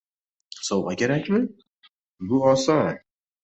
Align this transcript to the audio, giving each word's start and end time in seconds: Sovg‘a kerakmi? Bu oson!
Sovg‘a 0.69 0.95
kerakmi? 1.03 1.43
Bu 2.27 2.43
oson! 2.57 2.93